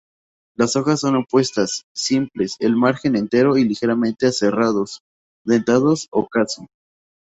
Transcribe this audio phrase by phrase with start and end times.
[0.57, 5.01] Las hojas son opuestas, simples, el margen entero y ligeramente aserrados,
[5.45, 6.65] dentados o casi.